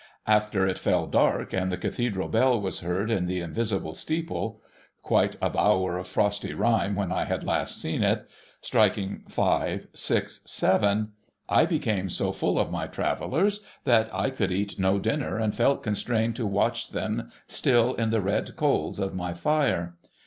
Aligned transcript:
After 0.25 0.65
it 0.65 0.79
fell 0.79 1.05
dark, 1.05 1.53
and 1.53 1.71
the 1.71 1.77
Cathedral 1.77 2.27
bell 2.27 2.59
was 2.59 2.79
heard 2.79 3.11
in 3.11 3.27
the 3.27 3.39
invisible 3.39 3.93
steeple— 3.93 4.59
quite 5.03 5.35
a 5.43 5.49
bower 5.51 5.99
of 5.99 6.07
frosty 6.07 6.55
rime 6.55 6.95
when 6.95 7.11
I 7.11 7.25
had 7.25 7.43
last 7.43 7.79
seen 7.79 8.01
it— 8.01 8.27
striking 8.61 9.21
five, 9.29 9.85
six, 9.93 10.41
seven, 10.43 11.09
I 11.47 11.67
became 11.67 12.09
so 12.09 12.31
full 12.31 12.57
of 12.57 12.71
my 12.71 12.87
Travellers 12.87 13.59
that 13.83 14.09
I 14.11 14.31
could 14.31 14.51
eat 14.51 14.79
no 14.79 14.97
dinner, 14.97 15.37
and 15.37 15.53
felt 15.53 15.83
constrained 15.83 16.35
to 16.37 16.49
v/atch 16.49 16.89
them 16.89 17.31
still 17.45 17.93
in 17.93 18.09
the 18.09 18.21
red 18.21 18.55
coals 18.55 18.97
of 18.97 19.13
my 19.13 19.35
fire. 19.35 19.93